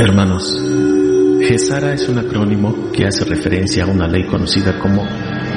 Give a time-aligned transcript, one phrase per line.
[0.00, 0.56] Hermanos,
[1.40, 5.04] GESARA es un acrónimo que hace referencia a una ley conocida como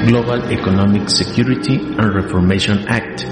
[0.04, 3.22] Global Economic Security and Reformation Act,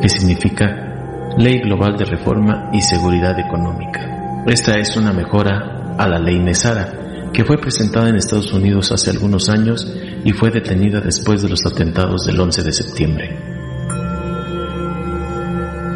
[0.00, 4.44] que significa Ley Global de Reforma y Seguridad Económica.
[4.46, 9.10] Esta es una mejora a la ley NESARA, que fue presentada en Estados Unidos hace
[9.10, 9.94] algunos años
[10.24, 13.38] y fue detenida después de los atentados del 11 de septiembre.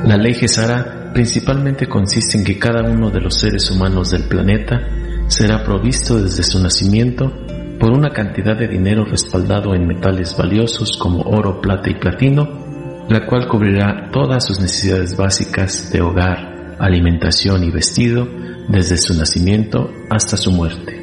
[0.05, 4.81] La ley GESARA principalmente consiste en que cada uno de los seres humanos del planeta
[5.29, 7.33] será provisto desde su nacimiento
[7.79, 13.27] por una cantidad de dinero respaldado en metales valiosos como oro, plata y platino, la
[13.27, 18.29] cual cubrirá todas sus necesidades básicas de hogar, alimentación y vestido
[18.69, 21.01] desde su nacimiento hasta su muerte.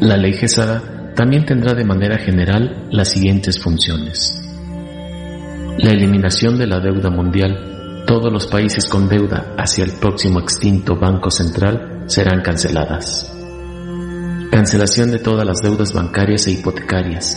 [0.00, 4.40] La ley Gesara también tendrá de manera general las siguientes funciones.
[5.78, 7.77] La eliminación de la deuda mundial
[8.08, 13.30] todos los países con deuda hacia el próximo extinto Banco Central serán canceladas.
[14.50, 17.36] Cancelación de todas las deudas bancarias e hipotecarias.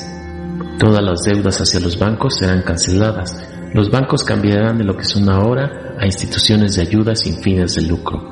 [0.79, 3.37] Todas las deudas hacia los bancos serán canceladas.
[3.73, 7.81] Los bancos cambiarán de lo que son ahora a instituciones de ayuda sin fines de
[7.81, 8.31] lucro.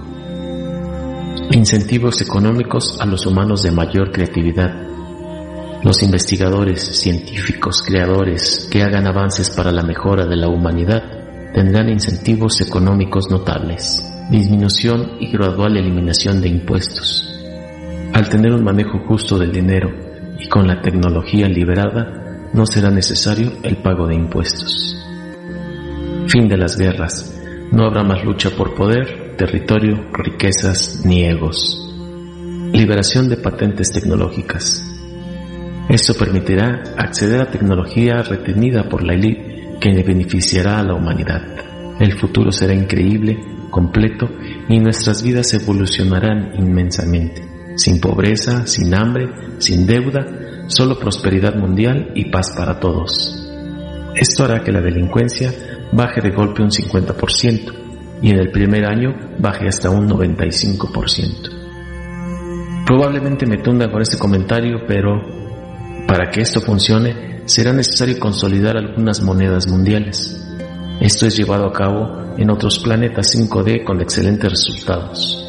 [1.51, 4.73] Incentivos económicos a los humanos de mayor creatividad.
[5.83, 11.18] Los investigadores, científicos, creadores que hagan avances para la mejora de la humanidad
[11.53, 17.25] tendrán incentivos económicos notables, disminución y gradual eliminación de impuestos.
[18.13, 19.91] Al tener un manejo justo del dinero
[20.39, 24.95] y con la tecnología liberada, no será necesario el pago de impuestos.
[26.27, 27.35] Fin de las guerras.
[27.71, 31.85] No habrá más lucha por poder, territorio, riquezas ni egos.
[32.71, 34.85] Liberación de patentes tecnológicas.
[35.89, 41.41] Esto permitirá acceder a tecnología retenida por la élite que le beneficiará a la humanidad.
[41.99, 44.29] El futuro será increíble, completo
[44.67, 47.43] y nuestras vidas evolucionarán inmensamente,
[47.75, 50.25] sin pobreza, sin hambre, sin deuda,
[50.67, 53.45] solo prosperidad mundial y paz para todos.
[54.15, 55.51] Esto hará que la delincuencia
[55.91, 57.73] baje de golpe un 50%
[58.21, 61.59] y en el primer año baje hasta un 95%.
[62.85, 65.21] Probablemente me tunda con este comentario, pero
[66.09, 70.43] para que esto funcione será necesario consolidar algunas monedas mundiales.
[70.99, 75.45] Esto es llevado a cabo en otros planetas 5D con excelentes resultados.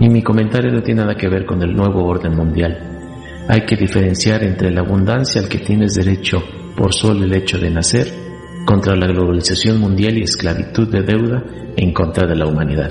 [0.00, 3.46] Y mi comentario no tiene nada que ver con el nuevo orden mundial.
[3.48, 6.42] Hay que diferenciar entre la abundancia al que tienes derecho
[6.76, 8.08] por solo el hecho de nacer
[8.66, 11.44] contra la globalización mundial y esclavitud de deuda
[11.76, 12.90] en contra de la humanidad.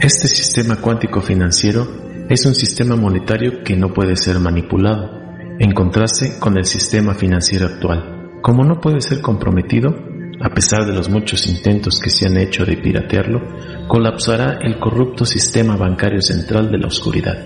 [0.00, 1.88] Este sistema cuántico financiero
[2.28, 5.17] es un sistema monetario que no puede ser manipulado
[5.58, 8.40] en contraste con el sistema financiero actual.
[8.40, 9.94] Como no puede ser comprometido,
[10.40, 13.40] a pesar de los muchos intentos que se han hecho de piratearlo,
[13.88, 17.36] colapsará el corrupto sistema bancario central de la oscuridad.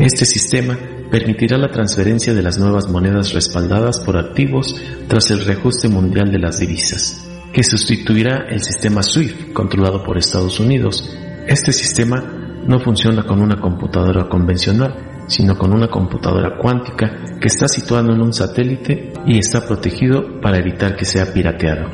[0.00, 0.78] Este sistema
[1.10, 4.74] permitirá la transferencia de las nuevas monedas respaldadas por activos
[5.08, 10.58] tras el reajuste mundial de las divisas, que sustituirá el sistema SWIFT controlado por Estados
[10.58, 11.14] Unidos.
[11.46, 12.24] Este sistema
[12.66, 18.20] no funciona con una computadora convencional, sino con una computadora cuántica que está situada en
[18.20, 21.88] un satélite y está protegido para evitar que sea pirateado.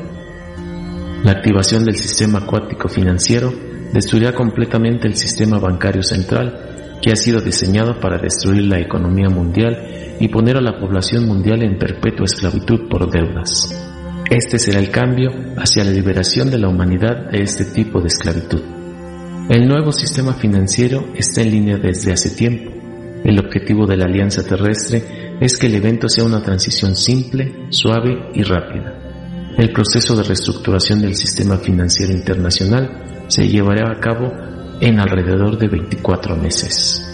[1.23, 3.51] La activación del sistema cuántico financiero
[3.93, 10.15] destruirá completamente el sistema bancario central que ha sido diseñado para destruir la economía mundial
[10.19, 13.69] y poner a la población mundial en perpetua esclavitud por deudas.
[14.29, 18.61] Este será el cambio hacia la liberación de la humanidad de este tipo de esclavitud.
[19.49, 22.78] El nuevo sistema financiero está en línea desde hace tiempo
[23.23, 28.31] el objetivo de la Alianza Terrestre es que el evento sea una transición simple, suave
[28.33, 29.53] y rápida.
[29.57, 34.31] El proceso de reestructuración del sistema financiero internacional se llevará a cabo
[34.79, 37.05] en alrededor de 24 meses.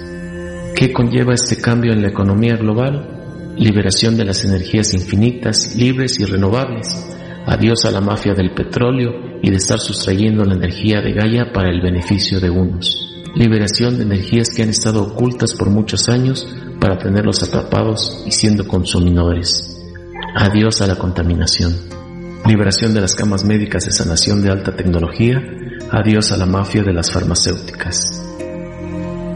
[0.75, 3.53] ¿Qué conlleva este cambio en la economía global?
[3.57, 6.87] Liberación de las energías infinitas, libres y renovables.
[7.47, 11.69] Adiós a la mafia del petróleo y de estar sustrayendo la energía de Gaia para
[11.69, 16.47] el beneficio de unos liberación de energías que han estado ocultas por muchos años
[16.79, 19.77] para tenerlos atrapados y siendo consumidores.
[20.35, 21.75] Adiós a la contaminación.
[22.45, 25.41] Liberación de las camas médicas de sanación de alta tecnología.
[25.91, 28.21] Adiós a la mafia de las farmacéuticas.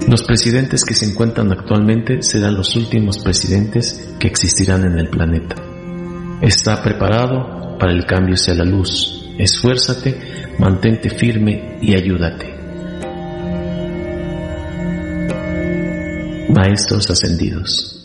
[0.07, 5.55] Los presidentes que se encuentran actualmente serán los últimos presidentes que existirán en el planeta.
[6.41, 9.29] Está preparado para el cambio hacia la luz.
[9.37, 10.17] Esfuérzate,
[10.57, 12.58] mantente firme y ayúdate.
[16.49, 17.98] Maestros ascendidos.